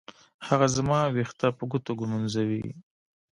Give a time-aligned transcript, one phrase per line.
[0.47, 2.65] هغه زما ويښته په ګوتو ږمنځوي.